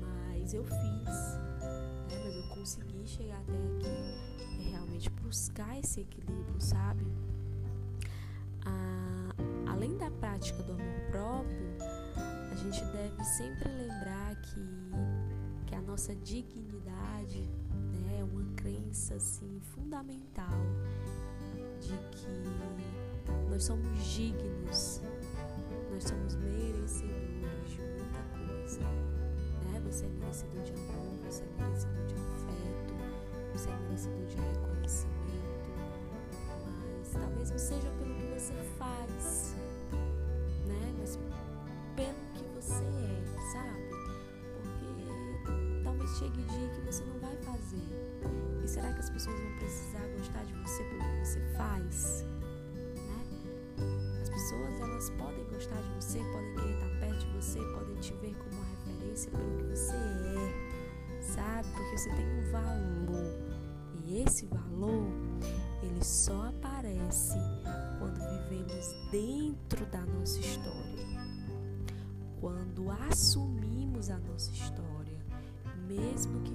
mas 0.00 0.52
eu 0.52 0.64
fiz, 0.64 1.38
né? 2.08 2.22
Mas 2.24 2.34
eu 2.34 2.48
consegui 2.48 3.06
chegar 3.06 3.38
até 3.38 3.52
aqui. 3.52 4.36
É 4.58 4.70
realmente 4.70 5.10
buscar 5.10 5.78
esse 5.78 6.00
equilíbrio, 6.00 6.60
sabe? 6.60 7.06
Prática 10.46 10.62
do 10.62 10.72
amor 10.72 11.00
próprio, 11.10 11.76
a 12.52 12.54
gente 12.54 12.84
deve 12.92 13.24
sempre 13.24 13.68
lembrar 13.68 14.36
que, 14.42 14.60
que 15.66 15.74
a 15.74 15.80
nossa 15.82 16.14
dignidade 16.14 17.50
né, 17.92 18.20
é 18.20 18.24
uma 18.24 18.44
crença 18.54 19.14
assim, 19.14 19.60
fundamental 19.74 20.58
de 21.80 21.96
que 22.12 23.48
nós 23.50 23.64
somos 23.64 24.04
dignos, 24.04 25.00
nós 25.90 26.04
somos 26.04 26.36
merecedores 26.36 27.70
de 27.70 27.80
muita 27.80 28.22
coisa. 28.38 28.80
Né? 28.80 29.82
Você 29.84 30.06
é 30.06 30.08
merecedor 30.08 30.62
de 30.62 30.72
amor, 30.72 31.18
você 31.24 31.42
é 31.42 31.62
merecedor 31.62 32.06
de 32.06 32.14
afeto, 32.14 32.94
você 33.52 33.68
é 33.68 33.76
merecedor 33.78 34.26
de 34.26 34.36
reconhecimento, 34.36 35.70
mas 36.98 37.12
talvez 37.12 37.50
não 37.50 37.58
seja 37.58 37.90
pelo 37.98 38.14
que 38.14 38.26
você 38.26 38.54
faz, 38.78 39.56
você 46.86 47.04
não 47.04 47.18
vai 47.18 47.36
fazer. 47.38 47.82
E 48.64 48.68
será 48.68 48.92
que 48.92 49.00
as 49.00 49.10
pessoas 49.10 49.38
vão 49.40 49.56
precisar 49.58 50.06
gostar 50.16 50.44
de 50.44 50.52
você 50.54 50.84
pelo 50.84 51.00
que 51.00 51.26
você 51.26 51.40
faz? 51.56 52.24
Né? 52.94 54.22
As 54.22 54.28
pessoas 54.28 54.80
elas 54.80 55.10
podem 55.10 55.44
gostar 55.46 55.80
de 55.82 55.88
você, 55.94 56.18
podem 56.18 56.54
querer 56.54 56.74
estar 56.74 57.00
perto 57.00 57.18
de 57.18 57.32
você, 57.32 57.58
podem 57.58 57.96
te 57.96 58.12
ver 58.14 58.34
como 58.36 58.52
uma 58.52 58.64
referência 58.64 59.30
pelo 59.32 59.56
que 59.56 59.64
você 59.64 59.94
é, 59.94 61.22
sabe? 61.22 61.68
Porque 61.74 61.98
você 61.98 62.10
tem 62.10 62.26
um 62.26 62.50
valor. 62.52 63.46
E 64.04 64.22
esse 64.22 64.46
valor, 64.46 65.08
ele 65.82 66.04
só 66.04 66.48
aparece 66.48 67.36
quando 67.98 68.20
vivemos 68.20 68.94
dentro 69.10 69.84
da 69.86 70.00
nossa 70.02 70.38
história, 70.38 71.06
quando 72.40 72.90
assumimos 73.10 74.10
a 74.10 74.18
nossa 74.18 74.52
história, 74.52 75.18
mesmo 75.88 76.40
que 76.42 76.54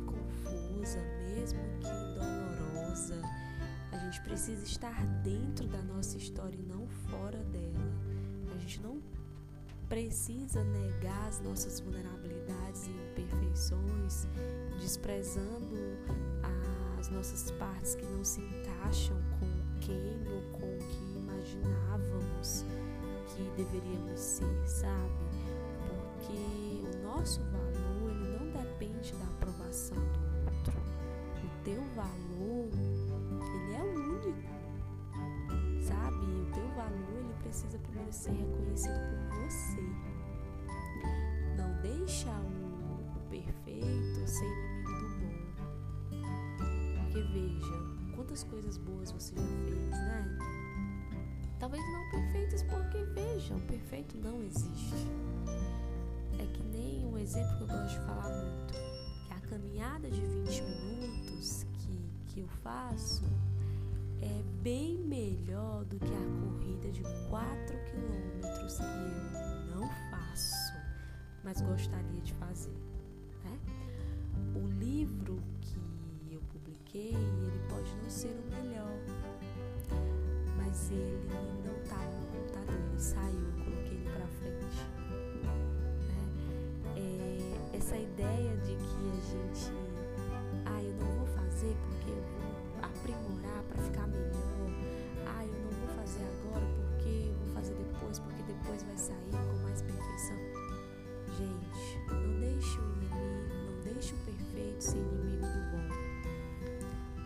mesmo 0.82 1.60
que 1.80 1.90
dolorosa, 2.20 3.22
a 3.92 3.98
gente 3.98 4.22
precisa 4.22 4.64
estar 4.64 5.06
dentro 5.22 5.68
da 5.68 5.82
nossa 5.84 6.18
história 6.18 6.58
e 6.58 6.64
não 6.64 6.88
fora 6.88 7.38
dela. 7.46 7.92
A 8.56 8.58
gente 8.58 8.82
não 8.82 9.02
precisa 9.88 10.64
negar 10.64 11.28
as 11.28 11.40
nossas 11.42 11.80
vulnerabilidades 11.80 12.88
e 12.88 12.92
imperfeições, 12.92 14.28
desprezando 14.80 15.76
as 17.00 17.10
nossas 17.10 17.52
partes 17.52 17.96
que 17.96 18.06
não 18.06 18.24
se 18.24 18.42
encaixam 18.42 19.18
com 19.40 19.80
quem 19.80 20.24
ou 20.34 20.42
com 20.52 20.66
o 20.66 20.78
que 20.80 21.18
imaginávamos 21.18 22.66
que 23.28 23.44
deveríamos 23.56 24.20
ser, 24.20 24.68
sabe? 24.68 25.26
Porque 25.88 26.98
o 26.98 27.04
nosso 27.04 27.42
valor 27.44 28.12
ele 28.12 28.52
depende 28.52 29.14
da 29.14 29.26
aprovação 29.26 29.98
do 29.98 30.21
teu 31.64 31.82
valor, 31.96 32.70
ele 33.56 33.74
é 33.76 33.84
único. 33.84 34.34
Sabe? 35.82 36.26
O 36.26 36.46
teu 36.54 36.68
valor, 36.76 37.20
ele 37.20 37.34
precisa 37.42 37.78
primeiro 37.80 38.12
ser 38.12 38.32
reconhecido 38.32 38.96
por 39.30 39.46
você. 39.46 39.82
Não 41.58 41.82
deixa 41.82 42.30
o, 42.30 43.30
perfeito 43.30 44.28
ser 44.28 44.46
inimigo 44.46 45.08
do 45.08 45.16
bom. 45.20 45.34
Porque 47.00 47.22
veja, 47.22 48.16
quantas 48.16 48.44
coisas 48.44 48.78
boas 48.78 49.12
você 49.12 49.36
já 49.36 49.42
fez, 49.42 49.90
né? 49.90 50.38
Talvez 51.60 51.84
não 51.94 52.10
perfeitas, 52.10 52.64
porque 52.64 53.04
veja, 53.14 53.54
o 53.56 53.62
perfeito 53.62 54.18
não 54.18 54.42
existe. 54.42 55.08
É 56.40 56.46
que 56.46 56.64
nem 56.64 57.06
um 57.06 57.18
exemplo 57.18 57.56
que 57.58 57.64
eu 57.64 57.68
gosto 57.68 58.00
de 58.00 58.06
falar 58.08 58.30
muito, 58.30 58.74
faço 62.64 63.24
é 64.22 64.44
bem 64.62 65.00
melhor 65.00 65.84
do 65.86 65.98
que 65.98 66.14
a 66.14 66.42
corrida 66.46 66.92
de 66.92 67.02
4 67.28 67.78
quilômetros 67.86 68.78
que 68.78 68.84
eu 68.84 69.76
não 69.76 69.90
faço, 70.12 70.74
mas 71.44 71.60
gostaria 71.62 72.22
de 72.22 72.34
fazer. 72.34 72.78
Né? 73.44 73.60
O 74.56 74.68
livro 74.68 75.42
que 75.62 75.80
eu 76.32 76.40
publiquei, 76.52 77.16
ele 77.16 77.62
pode 77.68 77.92
não 77.96 78.10
ser 78.10 78.30
o 78.30 78.56
melhor, 78.56 78.92
mas 80.58 80.92
ele 80.92 81.28
não 81.66 81.76
estava 81.82 82.02
tá 82.04 82.12
no 82.12 82.28
computador, 82.28 82.76
ele 82.76 83.00
saiu, 83.00 83.40
eu 83.40 83.66
coloquei 83.66 83.98
ele 83.98 84.10
para 84.12 84.28
frente. 84.28 84.86
Né? 86.08 86.26
É, 86.96 87.78
essa 87.78 87.98
ideia 87.98 88.56
de 88.58 88.76
que 88.76 89.10
a 89.10 89.22
gente, 89.32 89.74
ah, 90.66 90.84
eu 90.84 90.94
não 90.98 91.12
vou 91.18 91.28
fazer 91.28 91.76
porque 91.88 92.12
eu 92.12 92.22
vou 92.22 92.51
aprimorar 92.82 93.64
para 93.64 93.84
ficar 93.84 94.08
melhor, 94.08 94.70
ah, 95.28 95.46
eu 95.46 95.60
não 95.62 95.72
vou 95.72 95.88
fazer 95.96 96.24
agora 96.24 96.66
porque 96.76 97.30
eu 97.30 97.36
vou 97.46 97.54
fazer 97.54 97.74
depois, 97.76 98.20
porque 98.20 98.44
depois 98.44 98.84
vai 98.84 98.98
sair 98.98 99.32
com 99.32 99.64
mais 99.64 99.82
perfeição. 99.82 100.38
Gente, 101.38 102.00
não 102.10 102.40
deixe 102.40 102.80
o 102.80 102.84
inimigo, 102.84 103.16
não 103.66 103.94
deixe 103.94 104.14
o 104.14 104.18
perfeito 104.18 104.82
ser 104.84 104.98
inimigo 104.98 105.46
do 105.46 105.72
bom. 105.72 105.88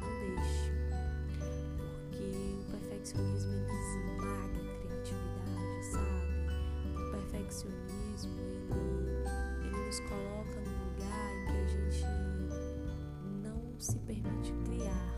Não 0.01 0.35
deixe 0.35 0.75
perfeccionismo 3.05 3.53
ele 3.53 3.71
esmaga 3.71 4.59
a 4.59 4.79
criatividade, 4.79 5.85
sabe? 5.91 6.33
O 6.95 7.11
perfeccionismo 7.11 8.39
ele, 8.39 9.67
ele 9.67 9.85
nos 9.85 9.99
coloca 10.01 10.59
num 10.61 10.77
lugar 10.89 11.31
em 11.35 11.45
que 11.45 11.57
a 11.57 11.65
gente 11.67 12.05
não 13.43 13.79
se 13.79 13.97
permite 13.99 14.53
criar, 14.65 15.14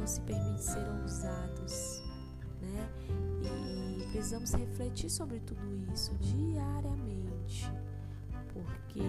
não 0.00 0.06
se 0.06 0.20
permite 0.22 0.62
ser 0.62 0.88
ousados, 1.02 2.02
né? 2.62 2.88
E 3.42 4.10
precisamos 4.10 4.50
refletir 4.52 5.10
sobre 5.10 5.40
tudo 5.40 5.60
isso 5.92 6.14
diariamente, 6.14 7.70
porque 8.50 9.00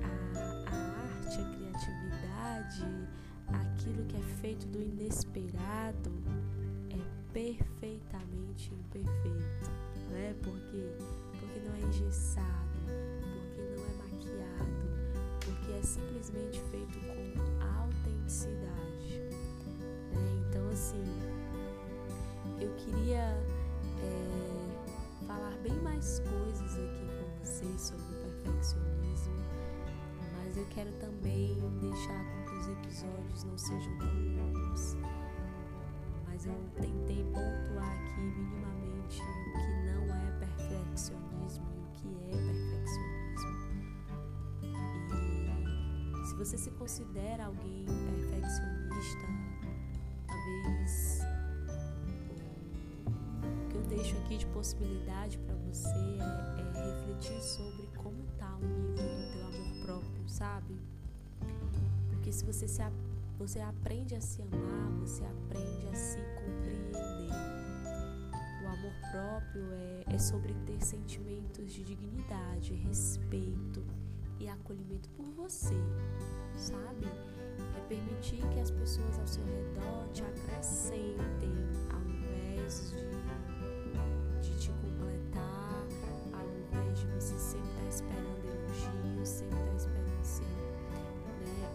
a, 0.00 0.70
a 0.70 0.76
arte, 1.16 1.40
a 1.40 1.44
criatividade, 1.56 3.08
aquilo 3.48 4.04
que 4.06 4.16
é 4.16 4.22
feito 4.40 4.64
do 4.68 4.80
inesperado 4.80 6.12
é 6.90 7.32
perfeitamente 7.32 8.72
imperfeito, 8.72 9.70
né? 10.10 10.36
Porque 10.40 10.96
porque 11.40 11.60
não 11.60 11.74
é 11.74 11.80
engessado, 11.80 12.78
porque 12.86 13.60
não 13.60 13.84
é 13.84 13.94
maquiado, 13.98 14.64
porque 15.40 15.72
é 15.72 15.82
simplesmente 15.82 16.60
feito 16.70 16.98
com 17.00 17.23
eu 22.64 22.74
queria 22.76 23.20
é, 24.00 25.26
falar 25.26 25.54
bem 25.62 25.74
mais 25.82 26.20
coisas 26.20 26.72
aqui 26.78 27.06
com 27.18 27.44
vocês 27.44 27.80
sobre 27.80 28.04
o 28.06 28.42
perfeccionismo, 28.42 29.34
mas 30.32 30.56
eu 30.56 30.64
quero 30.70 30.90
também 30.92 31.54
deixar 31.78 32.24
com 32.46 32.58
os 32.58 32.68
episódios 32.68 33.44
não 33.44 33.58
sejam 33.58 33.98
tão 33.98 34.08
longos, 34.08 34.96
mas 36.26 36.46
eu 36.46 36.54
tentei 36.80 37.22
pontuar 37.24 37.92
aqui 38.00 38.20
minimamente 38.22 39.20
o 39.20 39.52
que 39.52 39.74
não 39.84 40.04
é 40.14 40.30
perfeccionismo 40.38 41.66
e 41.74 41.80
o 41.80 41.88
que 41.92 42.08
é 42.30 42.36
perfeccionismo. 42.40 43.74
E 46.18 46.26
se 46.26 46.34
você 46.36 46.56
se 46.56 46.70
considera 46.70 47.44
alguém 47.44 47.84
perfeccionista, 47.84 49.26
talvez 50.26 51.18
que 51.20 51.23
deixo 53.88 54.16
aqui 54.18 54.38
de 54.38 54.46
possibilidade 54.46 55.38
para 55.38 55.54
você 55.56 55.88
é, 55.88 56.60
é 56.60 56.90
refletir 56.90 57.42
sobre 57.42 57.86
como 57.96 58.24
está 58.24 58.56
o 58.56 58.60
nível 58.60 59.16
do 59.16 59.32
teu 59.32 59.46
amor 59.46 59.84
próprio, 59.84 60.28
sabe? 60.28 60.74
Porque 62.10 62.32
se 62.32 62.44
você 62.44 62.66
se 62.66 62.82
você 63.38 63.60
aprende 63.60 64.14
a 64.14 64.20
se 64.20 64.42
amar, 64.42 64.90
você 65.00 65.24
aprende 65.24 65.88
a 65.88 65.94
se 65.94 66.18
compreender. 66.36 67.30
O 68.62 68.66
amor 68.66 68.92
próprio 69.10 69.72
é, 69.72 70.14
é 70.14 70.18
sobre 70.18 70.54
ter 70.66 70.82
sentimentos 70.82 71.72
de 71.72 71.82
dignidade, 71.84 72.74
respeito 72.74 73.84
e 74.38 74.48
acolhimento 74.48 75.08
por 75.10 75.26
você, 75.32 75.74
sabe? 76.56 77.06
É 77.76 77.80
permitir 77.88 78.46
que 78.48 78.60
as 78.60 78.70
pessoas 78.70 79.18
ao 79.18 79.26
seu 79.26 79.44
redor 79.44 80.08
te 80.12 80.22
acrescentem 80.22 81.52
ao 81.92 82.00
invés 82.00 82.92
de, 82.92 83.23
de 86.94 87.06
você 87.06 87.36
sempre 87.36 87.68
estar 87.70 87.88
esperando 87.88 88.44
elogios, 88.46 89.28
sempre 89.28 89.58
estar 89.58 89.74
esperando 89.74 90.22
ser 90.22 90.44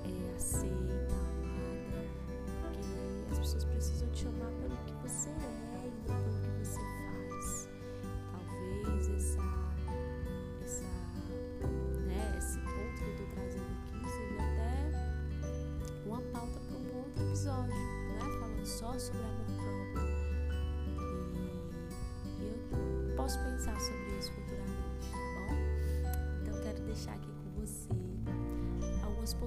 é, 0.05 0.35
aceita, 0.35 1.13
amada, 1.43 2.07
porque 2.63 3.31
as 3.31 3.39
pessoas 3.39 3.63
precisam 3.65 4.09
te 4.11 4.27
amar 4.27 4.51
pelo 4.61 4.77
que 4.85 4.93
você 5.03 5.29
é 5.29 5.87
e 5.87 5.91
não 6.07 6.15
pelo 6.23 6.41
que 6.41 6.49
você 6.59 6.79
faz. 6.79 7.69
Talvez 8.31 9.09
essa, 9.09 9.41
essa, 10.63 10.85
né, 12.05 12.35
esse 12.37 12.59
ponto 12.59 12.97
que 12.97 13.03
eu 13.03 13.11
estou 13.11 13.27
trazendo 13.33 13.71
aqui 13.83 13.99
seja 14.09 14.41
até 14.41 14.71
uma 16.05 16.21
pauta 16.31 16.59
para 16.61 16.77
um 16.77 16.97
outro 16.97 17.23
episódio, 17.23 17.75
né, 17.75 18.19
falando 18.39 18.65
só 18.65 18.97
sobre 18.97 19.21
amor 19.21 19.45
próprio. 19.93 20.09
E, 20.87 22.41
e 22.41 22.47
eu 22.47 23.15
posso 23.17 23.37
pensar 23.39 23.77
sobre 23.81 24.08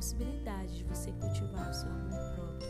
algumas 0.02 0.12
possibilidades 0.12 0.74
de 0.74 0.84
você 0.84 1.12
cultivar 1.12 1.70
o 1.70 1.74
seu 1.74 1.88
amor 1.88 2.34
próprio, 2.34 2.68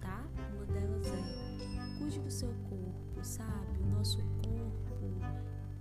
tá? 0.00 0.24
Uma 0.54 0.64
delas 0.66 1.06
é 1.06 1.98
cuide 1.98 2.18
do 2.18 2.30
seu 2.30 2.48
corpo, 2.68 3.22
sabe? 3.22 3.78
O 3.82 3.86
nosso 3.90 4.18
corpo 4.18 4.94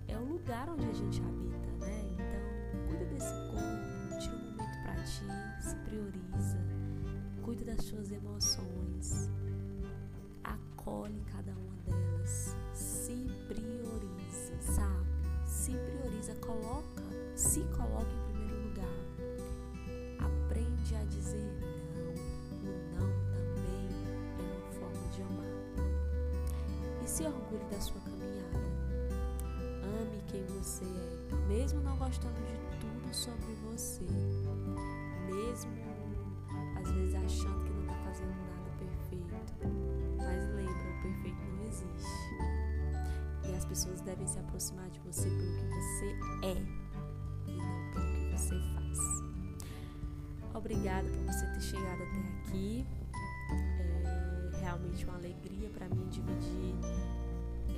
é 0.07 0.17
o 0.17 0.25
lugar 0.25 0.69
onde 0.69 0.85
a 0.85 0.93
gente 0.93 1.21
habita, 1.21 1.85
né? 1.85 2.03
Então, 2.13 2.87
cuida 2.87 3.05
desse 3.05 3.33
corpo, 3.49 4.19
tira 4.19 4.35
um 4.35 4.51
momento 4.51 4.83
para 4.83 5.03
ti, 5.03 5.63
se 5.63 5.75
prioriza, 5.77 6.57
cuida 7.41 7.65
das 7.65 7.85
suas 7.85 8.11
emoções, 8.11 9.29
acolhe 10.43 11.21
cada 11.31 11.51
uma 11.51 11.75
delas, 11.85 12.10
você 30.81 31.35
é, 31.35 31.47
mesmo 31.47 31.81
não 31.81 31.95
gostando 31.97 32.35
de 32.45 32.57
tudo 32.79 33.13
sobre 33.13 33.53
você. 33.65 34.05
Mesmo 35.25 35.71
às 36.75 36.91
vezes 36.91 37.15
achando 37.15 37.63
que 37.63 37.71
não 37.71 37.81
está 37.81 37.95
fazendo 38.03 38.29
nada 38.29 38.71
perfeito. 38.79 39.35
Mas 40.17 40.47
lembra, 40.55 40.73
o 40.73 41.01
perfeito 41.01 41.41
não 41.45 41.67
existe. 41.67 42.11
E 43.47 43.55
as 43.55 43.65
pessoas 43.65 44.01
devem 44.01 44.27
se 44.27 44.39
aproximar 44.39 44.89
de 44.89 44.99
você 45.01 45.29
pelo 45.29 45.57
que 45.57 45.65
você 45.65 46.15
é 46.43 46.57
e 47.47 47.57
não 47.57 47.91
pelo 47.91 48.13
que 48.13 48.31
você 48.31 48.55
faz. 48.73 48.99
Obrigada 50.53 51.07
por 51.09 51.23
você 51.25 51.45
ter 51.47 51.61
chegado 51.61 52.03
até 52.03 52.49
aqui. 52.49 52.85
É 53.79 54.59
realmente 54.59 55.05
uma 55.05 55.15
alegria 55.15 55.69
para 55.69 55.87
mim 55.89 56.07
dividir 56.09 56.75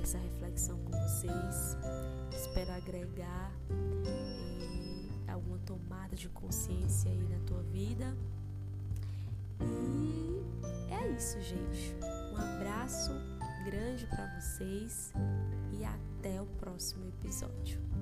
essa 0.04 0.18
reflexão 0.18 0.78
com 0.84 0.90
vocês. 0.90 1.78
Espero 2.30 2.72
agregar 2.72 3.50
é, 5.26 5.32
alguma 5.32 5.56
uma 5.56 5.58
tomada 5.64 6.14
de 6.14 6.28
consciência 6.28 7.10
aí 7.10 7.26
na 7.26 7.38
tua 7.46 7.62
vida. 7.62 8.14
E 9.62 10.92
é 10.92 11.08
isso, 11.08 11.40
gente. 11.40 11.96
Um 12.32 12.36
abraço 12.36 13.12
grande 13.64 14.06
para 14.06 14.26
vocês 14.38 15.10
e 15.72 15.82
até 15.82 16.38
o 16.42 16.46
próximo 16.58 17.08
episódio. 17.08 17.93